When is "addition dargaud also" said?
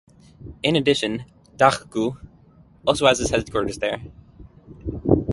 0.75-3.05